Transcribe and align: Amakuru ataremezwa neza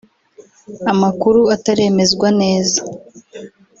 Amakuru 0.91 1.39
ataremezwa 1.55 2.27
neza 2.41 2.79